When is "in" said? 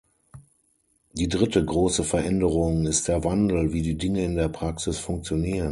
4.25-4.35